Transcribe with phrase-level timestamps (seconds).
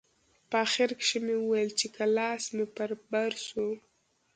[0.49, 3.67] په اخر کښې مې وويل چې که لاس مې پر بر سو.